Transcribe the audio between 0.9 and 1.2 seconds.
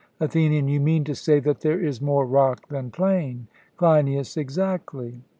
to